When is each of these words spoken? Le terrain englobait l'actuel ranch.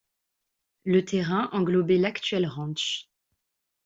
Le 0.83 1.05
terrain 1.05 1.49
englobait 1.51 1.99
l'actuel 1.99 2.47
ranch. 2.47 3.07